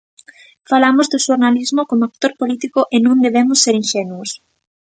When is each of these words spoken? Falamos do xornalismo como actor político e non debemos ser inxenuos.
Falamos 0.71 1.05
do 1.11 1.23
xornalismo 1.25 1.81
como 1.89 2.07
actor 2.09 2.31
político 2.41 2.79
e 2.95 2.97
non 3.05 3.21
debemos 3.25 3.57
ser 3.65 3.75
inxenuos. 3.83 4.31